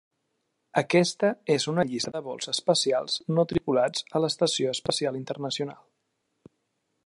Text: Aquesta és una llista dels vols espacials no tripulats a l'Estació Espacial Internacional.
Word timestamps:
Aquesta 0.79 1.29
és 1.55 1.67
una 1.73 1.85
llista 1.89 2.13
dels 2.15 2.25
vols 2.29 2.49
espacials 2.53 3.19
no 3.39 3.47
tripulats 3.53 4.07
a 4.19 4.25
l'Estació 4.25 4.73
Espacial 4.79 5.23
Internacional. 5.23 5.83